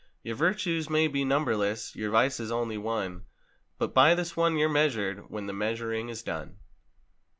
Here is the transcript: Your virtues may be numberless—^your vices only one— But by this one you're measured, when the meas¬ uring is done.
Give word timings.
Your 0.23 0.33
virtues 0.35 0.89
may 0.89 1.07
be 1.07 1.23
numberless—^your 1.23 2.09
vices 2.09 2.51
only 2.51 2.75
one— 2.75 3.27
But 3.77 3.93
by 3.93 4.15
this 4.15 4.35
one 4.35 4.57
you're 4.57 4.67
measured, 4.67 5.29
when 5.29 5.45
the 5.45 5.53
meas¬ 5.53 5.77
uring 5.77 6.09
is 6.09 6.23
done. 6.23 6.57